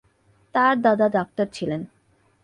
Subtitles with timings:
[0.55, 1.81] তার দাদা ডাক্তার ছিলেন।